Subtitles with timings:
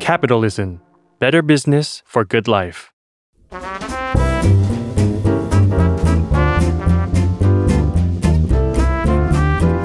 [0.00, 0.80] Capitalism
[1.22, 2.78] Better Business for Good Life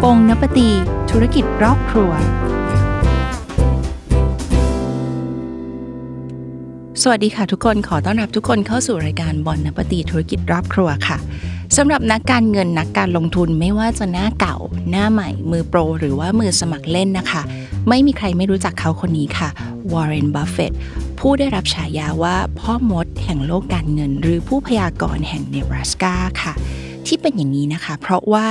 [0.01, 0.69] ปงนปตี
[1.11, 2.11] ธุรกิจรอบครัว
[7.01, 11.17] สวัสดีค่ะทุกคนขอต้อนรับทุกคนเข้าสู่รายการบอลนปตีธุรกิจรอบครัวค่ะ
[11.77, 14.57] สำหรับนักการเงินนักการลงทุนไม่ว่าจะหน้าเก่า
[14.91, 17.41] หน้าใหม่ มือโปร หรือว่ามือสมัครเล่นนะคะ
[17.89, 19.49] ไม่มีใครไม่รู้จักเขาคนนี้ค่ะ
[19.93, 20.71] วอร์เรนบัฟเฟต
[21.19, 26.53] ผู้ได้รับฉายาว่าพ่อมดแห่งโลกการเงิน หรือผู้พยากรณ์แห่งเนบราสกาค่ะ
[27.07, 28.47] ที่เป็นอย่างนี้นะคะ เพราะว่า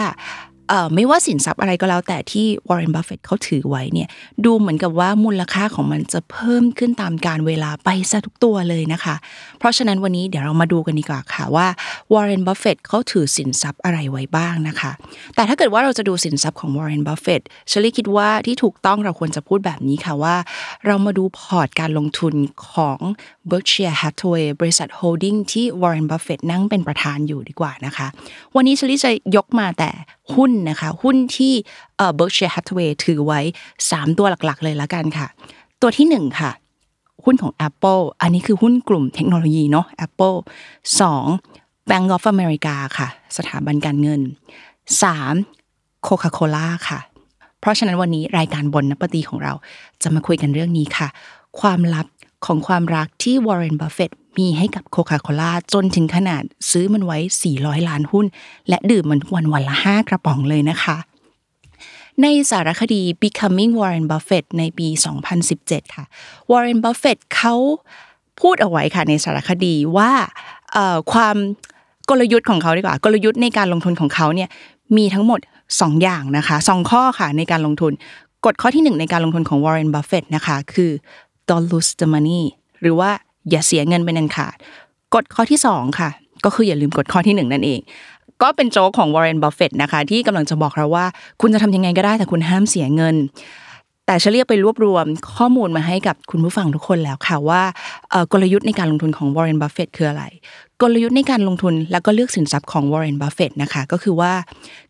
[0.94, 4.08] ไม่ว่าสินทรัพย์อะไรก็แล้วแต่ที่วอร์เรนบัฟเฟตเขาถือไว้เนี่ย
[4.44, 9.14] ดูเหมือนกับว่ามูลค่าของมันจะเพิ่มขึ้นตามกาลเวลาไปซะทุกตัวเลยนะคะ
[9.58, 11.66] เพราะฉะนั้นวันนี้เดี๋ยวเรามาดูกันดีกว่าค่ะว่า
[12.12, 14.92] วอร์เรนบัฟเฟตเขาถือสินทรัพย์อะไรไว้บ้างนะคะ
[15.34, 20.36] แต่ถ้าเกิดว่าเราจะดูสินทรัพย์ของวอร์เรนบัฟเฟตเชลี่คิดว่าที่ถูกต้องเราควรจะพูดแบบนี้ค่ะว่า
[20.86, 22.34] เรามาดูพอร์ตการลงทุน
[22.72, 22.98] ของ
[23.50, 28.06] Berkshire Hathaway บริษัท holding ที่วอร์เรนบัฟเฟตนั่งเป็นประธานอยู่ดีกว่านะคะ
[28.54, 29.90] วันนี้เชลี่จะยกมาแต่
[30.34, 31.52] หุ้นนะคะ หุ้นที่
[31.96, 33.40] เอ่อ Berkshire Hathaway ถือไว้
[33.78, 35.26] 3 ตัวหลักๆ เลยละกันค่ะ
[35.80, 36.50] ตัวที่ 1 ค่ะ
[37.24, 40.36] หุ้นของ Apple อันนี้คือหุ้นกลุ่มเทคโนโลยีเนาะ Apple
[41.12, 44.20] 2 Bank of America ค่ะ สถาบันการเงิน
[45.32, 47.00] 3 Coca-Cola ค่ะ
[47.60, 49.52] เพราะฉะนั้นวันนี้รายการบนนปตีของเรา
[50.02, 51.08] จะมาคุยกันเรื่องนี้ค่ะ
[51.60, 52.06] ความลับ
[52.46, 57.18] ของความรักที่วอร์เรนบัฟเฟต มีให้กับโคคาโคล่าจนถึงขนาดซื้อมันไว้
[57.54, 58.26] 400 ล้านหุ้น
[58.68, 60.96] และดื่มมันวันวันละ 5 กระป๋องเลยนะคะ
[62.22, 64.88] ในสารคดี Becoming Warren Buffett ในปี
[65.40, 66.04] 2017 ค่ะ
[66.50, 67.54] Warren Buffett เขา
[68.40, 70.12] พูดเอาไว้ค่ะในสารคดีว่า
[71.12, 71.36] ความ
[72.10, 74.48] กลยุทธ์ของเขาดีกว่ากลยุทธ์ในการลงทุนของเขาเนี่ย
[74.96, 77.92] มีทั้งหมด 2 อย่างนะคะสองข้อค่ะในการลงทุน
[78.44, 80.90] กฎข้อที่ 1 ในการลงทุนของ Warren Buffett นะคะคือ
[81.48, 82.42] don't lose the money
[82.80, 83.10] หรือว่า
[83.50, 84.56] อย่าเสียเงินเป็นอันขาด
[85.14, 86.10] กฎข้อที่2ค่ะ
[86.44, 87.80] ก็คืออย่าลืมกฎข้อที่ 1 นั่นเอง
[88.42, 91.06] ก็เป็นโจ๊กของ Warren Buffett นะคะ ที่กำลังจะบอกเราว่า
[91.40, 93.16] คุณจะทำยังไงก็ได้แต่คุณห้ามเสียเงิน
[94.06, 97.62] แต่เชลี่ไปรวบรวมข้อมูลมาให้กับคุณผู้ฟังทุกคนแล้วค่ะว่า
[98.32, 100.24] กลยุทธ์ในการลงทุนของ Warren Buffett คืออะไร
[100.82, 104.32] กลยุทธ์ในการลงทุนแล้วก็เลือกสินทรัพย์ของ Warren Buffett นะคะก็คือว่า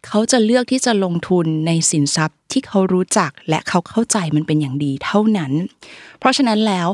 [0.07, 5.53] เขาจะเลือกที่จะลงทุนในสินทรัพย์ที่เขารู้จักและเขาเข้าใจมันเป็นอย่างดีเท่านั้น
[6.19, 6.89] เพราะฉะนั้นแล้ว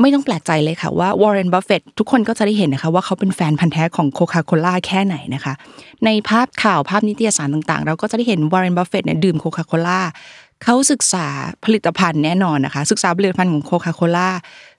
[0.00, 5.52] ไม่ต้องแปลกใจเลยค่ะว่าวอร์เรนบัฟเฟตทุกคนก็จะได้เห็นนะคะว่าเขาเป็นแฟนพันธุ์แท้ของโคคาโคล่าแค่ไหนนะคะ
[6.04, 10.00] ในภาพข่าวภาพนิตยสารต่างๆ เราก็จะได้เห็นวอร์เรนบัฟเฟตเนี่ยดื่มโคคาโคล่า
[10.64, 11.26] เขาศึกษา
[11.64, 14.28] ผลิตภัณฑ์แน่นอนนะคะ ศึกษาผลิตภัณฑ์ของโคคาโคล่า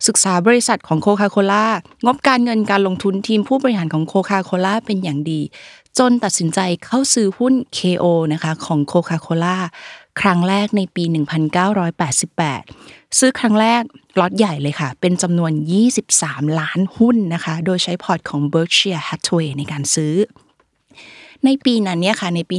[0.07, 1.65] ศึกษาบริษัทของโคคาโคล่า
[2.05, 5.41] งบการเงินการลงทุนทีมผู้บริหารของโคคาโคล่าเป็นอย่างดี
[5.99, 9.57] จนตัดสินใจเข้าซื้อหุ้น KO นะคะของโคคาโคล่า
[10.19, 11.03] ครั้งแรกในปี
[11.91, 13.81] 1988 ซื้อครั้งแรก
[14.19, 15.51] ล็อตใหญ่เลยค่ะ เป็นจำนวน
[16.05, 20.15] 23 ล้านหุ้นนะคะ โดยใช้พอร์ตของ Berkshire Hathaway ในการซื้อ
[21.45, 22.55] ในปีนั้นเนี่ยค่ะ ในปี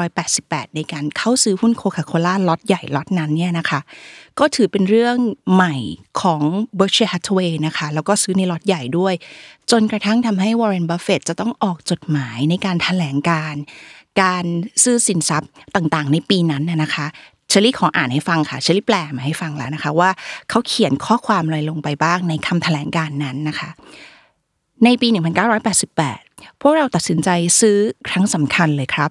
[0.00, 3.80] 1988 ในการเข้าซื้อหุ้นโคคาโคล่าล็อตใหญ่ล็อตนั้นเนี่ยนะคะ
[4.38, 5.16] ก็ถือเป็นเรื่อง
[5.54, 5.76] ใหม่
[6.20, 6.42] ของ
[6.78, 9.14] Berkshire Hathaway นะคะ แล้วก็ซื้อในล็อตใหญ่ด้วย
[9.70, 13.54] จนกระทั่งทำให้ Warren Buffett จะต้องออกจดหมายในการถแถลงการ
[14.22, 14.44] การ
[14.84, 17.06] ซื้อสินทรัพย์ต่างๆ ในปีนั้นนะคะ
[17.48, 20.10] เชลี่ขออ่านให้ฟังค่ะเชลี่แปลมาให้ฟังแล้วนะคะว่า
[20.48, 23.70] เขาเขียนข้อความอะไรลงไปบ้างในคำแถลงการนั้นนะคะ
[24.84, 25.08] ในปี
[25.84, 27.28] 1988 พวกเราตัดสินใจ
[27.60, 27.78] ซื้อ
[28.08, 29.10] ครั้งสำคัญเลยครับ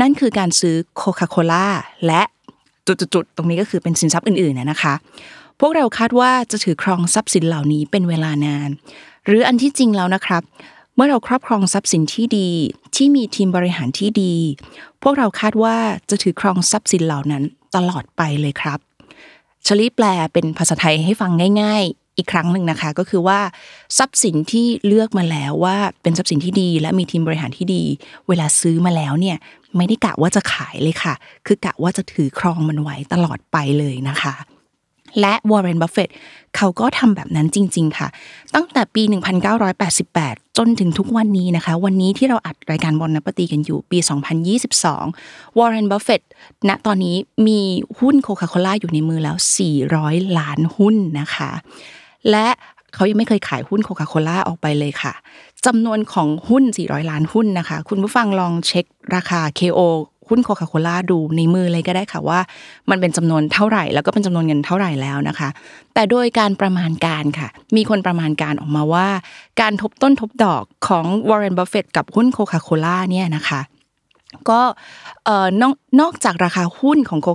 [0.00, 1.66] นั่นคือการซื้อโคคาโคล่า
[2.06, 2.22] และ
[2.86, 4.94] จุดๆตรงนี้ก็คือเป็นสินทรัพย์อื่นๆนะนะคะ
[5.60, 8.70] พวกเราคาดว่าจะถือครองทรัพย์สินเหล่านี้เป็นเวลานาน
[9.26, 10.42] หรืออันที่จริงแล้วนะครับ
[10.98, 12.48] เมื่อเราครอบครองทรัพย์สินที่ดี
[12.96, 14.34] ที่มีทีมบริหารที่ดี
[15.02, 15.76] พวกเราคาดว่า
[16.10, 17.42] จะถือครองทรัพย์สินเหล่านั้น
[17.76, 18.78] ตลอดไปเลยครับ
[19.66, 21.30] ชลีแปลเป็นภาษาไทยให้ฟัง
[21.62, 23.40] ง่าย ๆ อีกครั้งหนึ่งนะคะ ก็คือว่า
[23.98, 27.82] ทรัพย์สินที่เลือกมาแล้วว่าเป็นทรัพย์สินที่ดี และมีทีมบริหารที่ดี
[28.28, 29.36] เวลาซื้อมาแล้วเนี่ย
[29.76, 31.14] ไม่ได้กะว่าจะขายเลยค่ะ
[31.46, 34.34] คือกะว่าจะถือครองมันไว้ตลอดไปเลยนะคะ
[35.20, 36.08] และวอร์เรน บัฟเฟต
[36.56, 38.08] เขาก็ทำแบบนั้นจริง ๆ ค่ะ
[38.54, 39.02] ตั้งแต่ปี
[39.78, 43.98] 1988 จนถึงทุกวันนี้นะคะ วันนี้ที่เราอัดรายการ Bon Appétit กันอยู่ปี
[44.78, 46.22] 2022 วอร์เรน บัฟเฟต
[46.68, 47.16] ณตอนนี้
[47.46, 47.60] มี
[48.00, 49.36] หุ้นโคคาโคล่าอยู่ในมือแล้ว
[49.88, 51.50] 400 ล้านหุ้นนะคะ
[52.30, 52.46] และ
[52.94, 55.12] เขายังไม่เคยขายหุ้นโคคาโคล่าออกไปเลยค่ะ
[55.66, 58.84] จำนวนของหุ้น 400 ล้านหุ้นนะคะ คุณผู้ฟังลองเช็ค
[59.14, 59.80] ราคา KO
[60.28, 62.40] หุ้นโคคาโคล่าดูในมือเลยก็ได้ค่ะว่า
[62.90, 65.48] มันเป็นจำนวนเท่าไหร่ แล้วก็เป็นจำนวนเงินเท่าไหร่แล้วนะคะ
[65.94, 69.08] แต่โดยการประมาณการค่ะ มีคนประมาณการออกมาว่า
[69.60, 73.60] การทบต้นทบดอกของวอร์เรนบัฟเฟตกับหุ้นโคคาโคล่าเนี่ยนะคะ
[74.50, 74.60] ก็
[76.00, 77.26] นอกจากราคาหุ้นของโ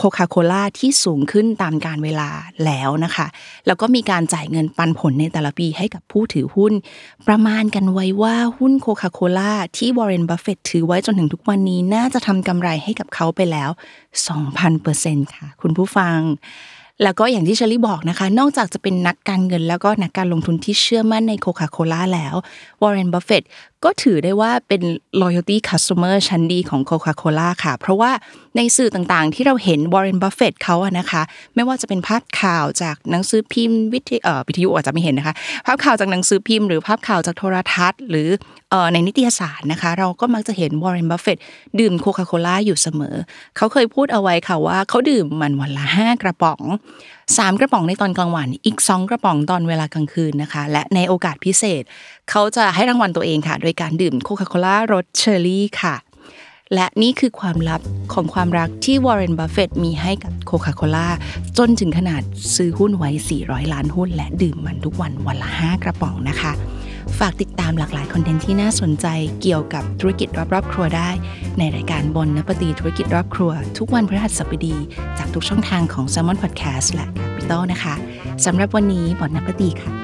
[0.00, 2.28] คคาโคล่าที่สูงขึ้นตามกาลเวลา
[2.64, 3.26] แล้วนะคะ
[3.66, 6.72] แล้วก็มีการจ่ายเงินปันผลในแต่ละปีให้กับผู้ถือหุ้น
[7.26, 13.70] ประมาณกันไว้ว่าหุ้นโคคาโคล่าที่วอร์เรนบัฟเฟตถือไว้จนถึงทุกวันนี้น่าจะทำกำไรให้กับเขาไปแล้ว
[14.56, 16.18] 2,000%ค่ะ คุณผู้ฟัง
[17.02, 22.34] แล้วก็อย่างที่เชอรี่บอกนะคะ นอกจากจะเป็นนักการเงินแล้วก็นักการลงทุนที่เชื่อมั่นในโคคาโคล่าแล้ว
[22.82, 23.42] วอร์เรนบัฟเฟต
[23.84, 24.82] ก็ถือได้ว่าเป็น
[25.22, 28.10] loyalty customer ชั้นดีของโคคาโคล่าค่ะ เพราะว่า
[28.56, 31.22] ในสื่อต่างๆ ที่เราเห็นวอร์เรนบัฟเฟตเขาอะนะคะ
[31.54, 35.34] ไม่ว่าจะเป็นภาพข่าวจากหนังสือพิมพ์วิทยุเอ่อวิทยุอาจจะไม่เห็นนะคะ
[35.66, 38.28] ภาพข่าวจากหนังสือพิมพ์หรือภาพข่าวจากโทรทัศน์ หรือ
[38.92, 41.38] ในนิตยสารนะคะ เราก็มักจะเห็นวอร์เรนบัฟเฟต
[41.80, 43.16] ดื่มโคคาโคล่าอยู่เสมอ
[43.56, 46.62] เขาเคยพูดเอาไว้ค่ะว่าเขาดื่มมันวันละห้ากระป๋อง
[47.38, 51.82] 3 กระป๋องในตอนกลางวัน อีก 2 กระป๋องตอนเวลากลางคืนนะคะ และในโอกาสพิเศษ
[52.30, 55.94] เขาจะให้รางวัลตัวเองค่ะ โดยการดื่มโคคาโคล่ารสเชอร์รี่ค่ะ
[56.74, 57.80] และนี่คือความลับ
[58.12, 61.08] ของความรักที่วอร์เรนบัฟเฟตมีให้กับโคคาโคล่า
[61.58, 62.22] จนถึงขนาด
[62.56, 63.10] ซื้อหุ้นไว้
[63.42, 66.52] 400 ล้านหุ้น และดื่มมันทุกวันวันละ 5 กระป๋องนะคะ
[67.18, 69.06] ฝากติดตามหลากหลายคอนเทนต์ที่น่าสนใจ
[69.42, 71.10] เกี่ยวกับธุรกิจรอบๆ ครัวได้
[71.58, 74.76] ในรายการ Bon Appétit ธุรกิจรอบครัว ทุกวันพฤหัสบดี
[75.18, 77.08] จากทุกช่องทางของ Salmon Podcast และ
[77.42, 77.94] Capital นะคะ
[78.44, 80.01] สำหรับวันนี้บนนปตีค่ะ